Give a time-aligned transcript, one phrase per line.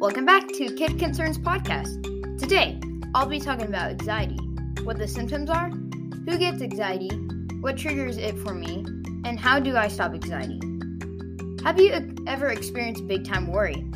[0.00, 2.38] Welcome back to Kid Concerns Podcast.
[2.38, 2.80] Today,
[3.16, 4.38] I'll be talking about anxiety,
[4.84, 7.08] what the symptoms are, who gets anxiety,
[7.60, 8.84] what triggers it for me,
[9.24, 10.60] and how do I stop anxiety.
[11.64, 13.90] Have you ever experienced big time worry?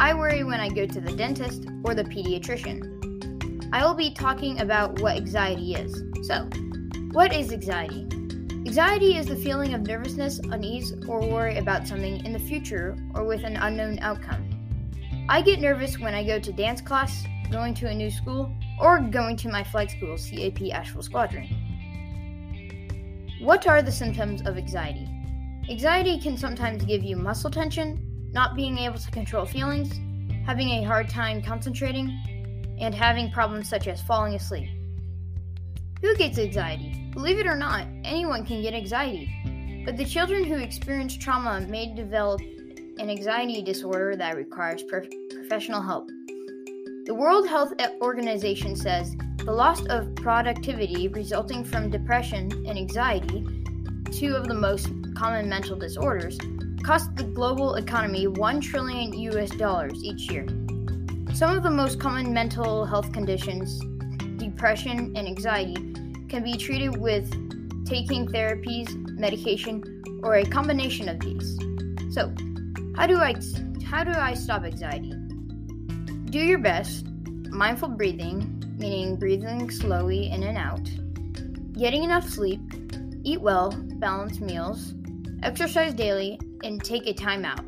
[0.00, 3.68] I worry when I go to the dentist or the pediatrician.
[3.72, 6.02] I will be talking about what anxiety is.
[6.26, 6.48] So,
[7.12, 8.08] what is anxiety?
[8.66, 13.22] Anxiety is the feeling of nervousness, unease, or worry about something in the future or
[13.22, 14.47] with an unknown outcome.
[15.30, 18.50] I get nervous when I go to dance class, going to a new school,
[18.80, 21.46] or going to my flight school, CAP Asheville Squadron.
[23.42, 25.06] What are the symptoms of anxiety?
[25.68, 29.92] Anxiety can sometimes give you muscle tension, not being able to control feelings,
[30.46, 32.08] having a hard time concentrating,
[32.80, 34.70] and having problems such as falling asleep.
[36.00, 37.10] Who gets anxiety?
[37.12, 39.82] Believe it or not, anyone can get anxiety.
[39.84, 42.40] But the children who experience trauma may develop
[42.98, 46.08] an anxiety disorder that requires pro- professional help.
[47.06, 53.46] The World Health Organization says the loss of productivity resulting from depression and anxiety,
[54.12, 56.38] two of the most common mental disorders,
[56.82, 60.46] cost the global economy 1 trillion US dollars each year.
[61.32, 63.80] Some of the most common mental health conditions,
[64.38, 65.76] depression and anxiety,
[66.28, 67.30] can be treated with
[67.86, 71.58] taking therapies, medication, or a combination of these.
[72.10, 72.34] So,
[72.98, 73.32] how do I
[73.84, 75.12] how do I stop anxiety?
[76.30, 77.06] Do your best.
[77.48, 80.90] Mindful breathing, meaning breathing slowly in and out.
[81.78, 82.60] Getting enough sleep,
[83.22, 84.94] eat well, balanced meals,
[85.44, 87.64] exercise daily, and take a time out.